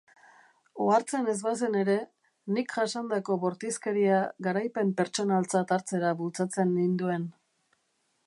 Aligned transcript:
Ohartzen 0.83 1.27
ez 1.31 1.35
bazen 1.47 1.75
ere, 1.81 1.97
nik 2.55 2.71
jasandako 2.77 3.37
bortizkeria 3.43 4.23
garaipen 4.47 4.91
pertsonaltzat 5.01 5.75
hartzera 5.77 6.15
bultzatzen 6.23 6.73
ninduen. 6.79 7.29